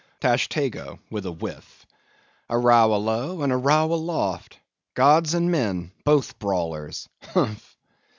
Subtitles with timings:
[0.19, 1.85] TASHTEGO (with a whiff).
[2.49, 7.07] A row a'low, and a row aloft—Gods and men—both brawlers!
[7.21, 7.77] Humph!